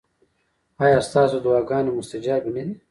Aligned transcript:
ایا 0.83 0.99
ستاسو 1.07 1.37
دعاګانې 1.43 1.91
مستجابې 1.97 2.51
نه 2.55 2.63
دي؟ 2.67 2.73